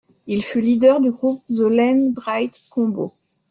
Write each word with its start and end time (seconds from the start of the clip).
Il 0.25 0.41
fut 0.41 0.61
leader 0.61 0.99
du 0.99 1.11
groupe 1.11 1.43
The 1.47 1.69
Len 1.69 2.11
Bright 2.13 2.59
Combo. 2.71 3.13